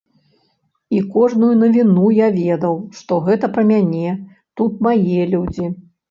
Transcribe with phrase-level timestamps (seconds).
[0.99, 4.15] І кожную навіну я ведаў, што гэта пра мяне,
[4.63, 5.69] тут мае людзі.